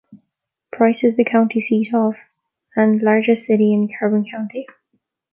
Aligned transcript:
Price 0.71 1.03
is 1.03 1.15
the 1.15 1.23
county 1.23 1.61
seat 1.61 1.93
of, 1.93 2.15
and 2.75 3.03
largest 3.03 3.45
city 3.45 3.71
in, 3.71 3.87
Carbon 3.99 4.25
County. 4.31 4.65